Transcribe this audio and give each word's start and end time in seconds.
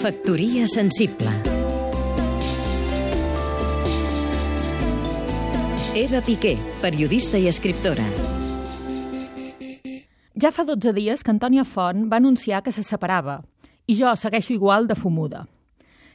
Factoria 0.00 0.66
sensible 0.66 1.28
Eva 5.94 6.20
Piqué, 6.22 6.56
periodista 6.80 7.36
i 7.36 7.48
escriptora. 7.50 8.06
Ja 10.40 10.52
fa 10.54 10.64
12 10.64 10.94
dies 10.96 11.20
que 11.20 11.32
Antònia 11.34 11.64
Font 11.68 12.06
va 12.08 12.16
anunciar 12.16 12.62
que 12.62 12.72
se 12.72 12.84
separava 12.86 13.40
i 13.86 13.96
jo 13.98 14.14
segueixo 14.16 14.54
igual 14.54 14.86
de 14.86 14.94
fumuda. 14.94 15.48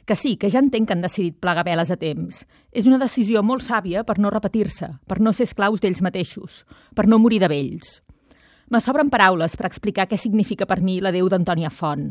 Que 0.06 0.16
sí, 0.16 0.36
que 0.36 0.50
ja 0.50 0.62
entenc 0.62 0.88
que 0.88 0.94
han 0.94 1.04
decidit 1.04 1.36
plegar 1.42 1.66
veles 1.66 1.90
a 1.90 1.96
temps. 2.00 2.46
És 2.72 2.86
una 2.86 2.98
decisió 2.98 3.42
molt 3.42 3.62
sàvia 3.62 4.02
per 4.02 4.18
no 4.18 4.30
repetir-se, 4.30 4.88
per 5.06 5.20
no 5.20 5.32
ser 5.32 5.44
esclaus 5.50 5.82
d'ells 5.82 6.02
mateixos, 6.02 6.64
per 6.94 7.06
no 7.06 7.18
morir 7.18 7.40
de 7.42 7.50
vells. 7.50 8.05
Me 8.68 8.80
sobren 8.82 9.10
paraules 9.12 9.54
per 9.54 9.68
explicar 9.68 10.08
què 10.10 10.16
significa 10.18 10.66
per 10.66 10.80
mi 10.82 10.98
l'adeu 10.98 11.28
d'Antònia 11.30 11.70
Font. 11.70 12.08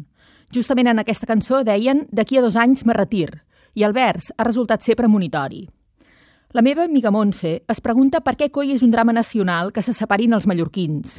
Justament 0.55 0.87
en 0.87 1.01
aquesta 1.01 1.27
cançó 1.27 1.65
deien 1.67 2.05
«D'aquí 2.15 2.37
a 2.39 2.43
dos 2.45 2.55
anys 2.55 2.85
me 2.87 2.95
retir» 2.95 3.27
i 3.75 3.83
el 3.83 3.91
vers 3.91 4.31
ha 4.37 4.45
resultat 4.47 4.85
ser 4.85 4.95
premonitori. 4.95 5.65
La 6.55 6.63
meva 6.63 6.85
amiga 6.85 7.11
Montse 7.11 7.65
es 7.67 7.81
pregunta 7.83 8.21
per 8.23 8.37
què 8.39 8.47
coi 8.55 8.71
és 8.71 8.85
un 8.85 8.93
drama 8.93 9.11
nacional 9.11 9.73
que 9.75 9.83
se 9.83 9.91
separin 9.91 10.31
els 10.37 10.47
mallorquins. 10.47 11.17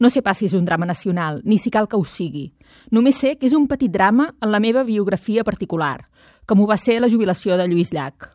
No 0.00 0.08
sé 0.08 0.22
pas 0.24 0.40
si 0.40 0.48
és 0.48 0.54
un 0.56 0.64
drama 0.64 0.88
nacional, 0.88 1.42
ni 1.44 1.58
si 1.60 1.68
cal 1.68 1.90
que 1.92 2.00
ho 2.00 2.06
sigui. 2.08 2.46
Només 2.90 3.20
sé 3.20 3.34
que 3.36 3.44
és 3.50 3.52
un 3.52 3.68
petit 3.68 3.92
drama 3.92 4.30
en 4.40 4.48
la 4.54 4.62
meva 4.64 4.86
biografia 4.88 5.44
particular, 5.44 6.08
com 6.46 6.64
ho 6.64 6.70
va 6.70 6.80
ser 6.80 7.02
la 7.02 7.12
jubilació 7.12 7.60
de 7.60 7.68
Lluís 7.68 7.92
Llach. 7.92 8.32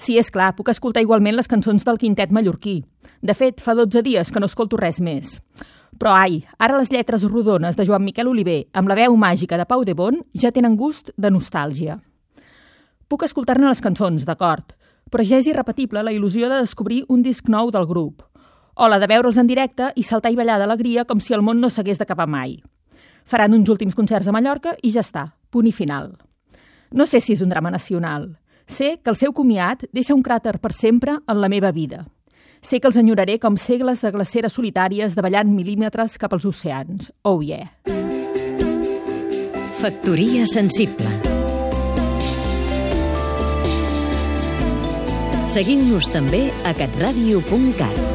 Sí, 0.00 0.16
és 0.16 0.30
clar, 0.32 0.54
puc 0.56 0.72
escoltar 0.72 1.04
igualment 1.04 1.36
les 1.36 1.50
cançons 1.52 1.84
del 1.84 2.00
quintet 2.00 2.32
mallorquí. 2.32 2.80
De 3.20 3.36
fet, 3.36 3.60
fa 3.60 3.76
12 3.76 4.00
dies 4.02 4.32
que 4.32 4.40
no 4.40 4.48
escolto 4.48 4.80
res 4.80 5.02
més. 5.04 5.36
Però 5.98 6.14
ai, 6.16 6.40
ara 6.58 6.78
les 6.78 6.90
lletres 6.90 7.22
rodones 7.28 7.76
de 7.76 7.84
Joan 7.86 8.04
Miquel 8.04 8.28
Oliver 8.28 8.64
amb 8.72 8.90
la 8.90 8.96
veu 8.98 9.14
màgica 9.16 9.58
de 9.60 9.66
Pau 9.68 9.84
de 9.84 9.94
Bon 9.94 10.18
ja 10.34 10.50
tenen 10.50 10.76
gust 10.76 11.12
de 11.16 11.30
nostàlgia. 11.30 12.00
Puc 13.08 13.22
escoltar-ne 13.22 13.68
les 13.68 13.82
cançons, 13.84 14.24
d'acord, 14.26 14.74
però 15.10 15.22
ja 15.22 15.38
és 15.38 15.46
irrepetible 15.46 16.02
la 16.02 16.12
il·lusió 16.12 16.48
de 16.50 16.62
descobrir 16.64 17.04
un 17.08 17.22
disc 17.22 17.48
nou 17.48 17.70
del 17.70 17.86
grup, 17.86 18.24
o 18.74 18.88
la 18.88 18.98
de 18.98 19.06
veure'ls 19.06 19.38
en 19.38 19.46
directe 19.46 19.92
i 19.94 20.02
saltar 20.02 20.32
i 20.32 20.38
ballar 20.38 20.58
d'alegria 20.58 21.04
com 21.04 21.20
si 21.20 21.34
el 21.34 21.44
món 21.46 21.60
no 21.60 21.70
s'hagués 21.70 22.00
d'acabar 22.00 22.26
mai. 22.26 22.56
Faran 23.24 23.54
uns 23.54 23.70
últims 23.70 23.94
concerts 23.94 24.28
a 24.28 24.32
Mallorca 24.34 24.74
i 24.82 24.90
ja 24.90 25.04
està, 25.04 25.28
punt 25.50 25.68
i 25.68 25.72
final. 25.72 26.16
No 26.90 27.06
sé 27.06 27.20
si 27.20 27.32
és 27.32 27.42
un 27.42 27.52
drama 27.52 27.70
nacional. 27.70 28.34
Sé 28.66 28.98
que 29.02 29.10
el 29.12 29.16
seu 29.16 29.32
comiat 29.32 29.84
deixa 29.92 30.14
un 30.14 30.22
cràter 30.24 30.58
per 30.58 30.72
sempre 30.72 31.18
en 31.26 31.40
la 31.40 31.48
meva 31.48 31.70
vida. 31.72 32.04
Sé 32.64 32.80
que 32.80 32.88
els 32.88 32.96
enyoraré 32.96 33.36
com 33.42 33.58
segles 33.60 34.00
de 34.00 34.10
glaceres 34.14 34.56
solitàries 34.56 35.12
davallant 35.18 35.50
mil·límetres 35.52 36.16
cap 36.20 36.32
als 36.32 36.48
oceans. 36.48 37.12
Oh 37.28 37.42
yeah! 37.44 37.68
Factoria 39.84 40.46
sensible 40.48 41.12
Seguim-nos 45.54 46.08
també 46.10 46.46
a 46.64 46.72
catradio.cat 46.74 48.13